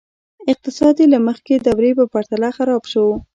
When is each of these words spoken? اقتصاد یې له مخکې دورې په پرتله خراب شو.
اقتصاد 0.51 0.95
یې 1.01 1.07
له 1.13 1.19
مخکې 1.27 1.53
دورې 1.65 1.91
په 1.99 2.05
پرتله 2.13 2.49
خراب 2.57 2.83
شو. 2.91 3.05